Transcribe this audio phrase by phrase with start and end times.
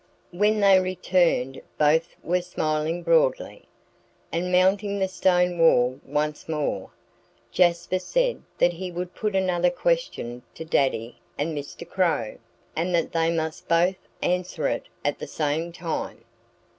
[0.31, 3.67] When they returned both were smiling broadly.
[4.31, 6.89] And mounting the stone wall once more,
[7.51, 11.87] Jasper said that he would put another question to Daddy and Mr.
[11.87, 12.39] Crow,
[12.75, 16.23] and that they must both answer it at the same time.